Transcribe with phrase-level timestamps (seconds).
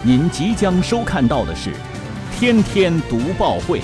[0.00, 1.70] 您即将收看到的是
[2.32, 3.80] 《天天读报会》。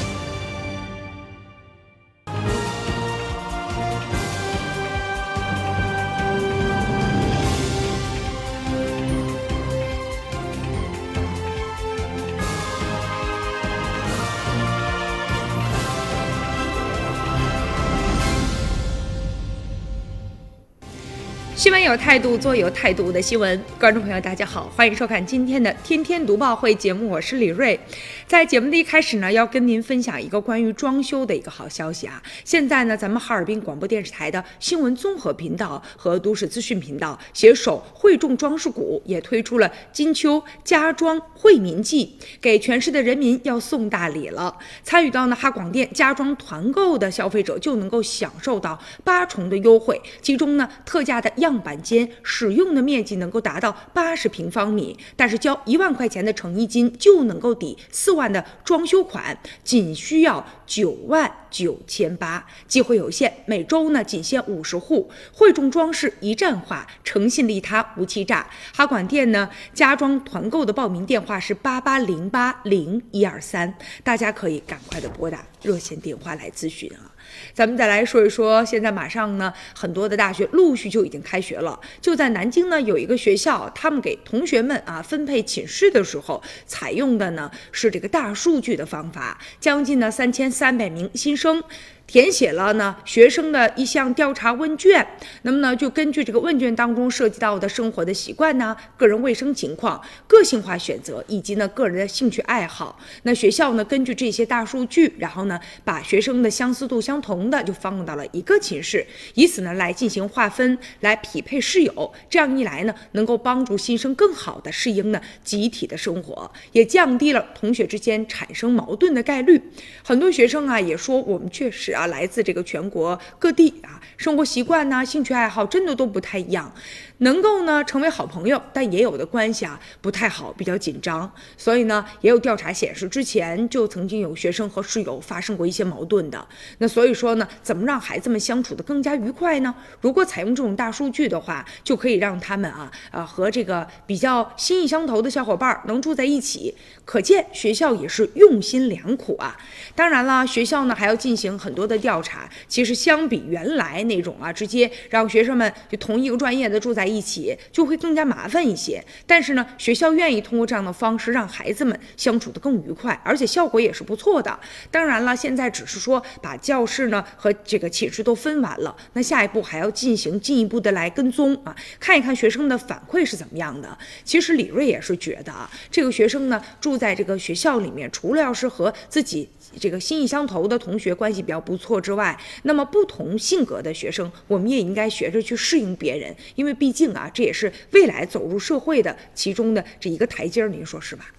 [21.64, 23.58] 新闻有态度，做有态度的新闻。
[23.80, 27.80] 观众朋友，大家好，欢迎收看今天的《天天读报会》节目，我是李锐。
[28.26, 32.22] 在节目的一开始呢，要跟您分享一个关于装修的一个好消息啊！
[32.44, 44.54] 现在呢，咱们哈尔滨广播电视台的新闻综合频道和都市资讯频道携手汇众装饰股，也推出了金秋家装惠民季，给全市的人民要送大礼了。
[44.82, 65.08] 参与到呢哈广电家装团购的消费者就能够享受到八重的优惠，其中呢特价的样样板间使用的面积能够达到八十平方米，但是交一万块钱的诚意金就能够抵四万的装修款，仅需要九万九千八，机会有限，每周呢仅限五十户。
[65.32, 68.44] 汇众装饰一站化，诚信利他无欺诈。
[68.74, 77.14] 哈管店呢家装团购的报名电话是八八零八零一二三，大家可以赶快的拨打热线电话来咨询啊。
[77.54, 81.78] 咱们再来说一说，现在马上呢，很多的大学陆续就已经开学了。
[82.00, 91.43] 就在南京呢，有一个学校，他们给同学们啊分配寝室的时候，采用的呢是这个大数据的方法，将近呢三千三百名新生。
[91.44, 91.62] 中。
[92.06, 95.04] 填写了呢学生的一项调查问卷，
[95.42, 119.60] 那么呢就根据这个问卷当中涉及到的生活的习惯呢、个人卫生情况、个性化选择以及呢个人的兴趣爱好，那学校呢根据这些大数据，然后呢把学生的相似度相同的就放到了一个寝室，以此呢来进行划分，来匹配室友，这样一来呢能够帮助新生更好的适应呢集体的生活，也降低了同学之间产生矛盾的概率。
[120.04, 121.93] 很多学生啊也说我们确实。
[121.94, 126.70] 啊，来自这个全国各地啊，生活习惯呐、兴趣爱好真的都不太一样，
[127.18, 131.30] 能够呢成为好朋友，但也有的关系啊不太好，比较紧张。
[131.56, 136.44] 所以呢，也有调查显示，之前就曾经有学生和室友发生过一些矛盾的。
[136.78, 139.72] 那所以说呢，怎么让孩子们相处的更加愉快呢？
[140.00, 146.74] 如果采用这种大数据的话，就可以让他们啊啊和这个比较心意相投的小伙伴能住在一起。
[147.04, 149.56] 可见学校也是用心良苦啊。
[149.94, 151.83] 当然了，学校呢还要进行很多。
[151.86, 159.04] 的调查，其实相比原来那种啊，直接让学生们就同一个专业的住在一起，就会更加麻烦一些。
[159.26, 164.58] 但是呢，学校愿意通过这样的方式让孩子们相处的更愉快，而且效果也是不错的。
[164.90, 173.96] 当然了，现在只是说把教室呢和这个寝室都分完了，那下一步还要进行进一步的来跟踪啊，看一看学生的反馈是怎么样的。
[174.24, 191.34] 其实李瑞也是觉得啊，这个学生呢住在这个学校里面，除了要是和自己这个心意相投的同学关系比较不不错之外，那么不同性格的学生，我们也应该学着去适应别人，因为毕竟啊，这也是未来走入社会的其中的这一个台阶儿，您说是吧？